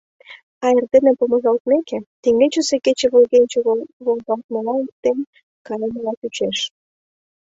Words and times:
А 0.65 0.67
эрдене 0.77 1.11
помыжалтмеке, 1.19 1.97
теҥгечысе 2.21 2.75
кече 2.85 3.07
волгенче 3.13 3.59
волгалтмыла 4.05 4.73
эртен 4.83 5.19
кайымыла 5.65 6.13
чучеш. 6.19 6.57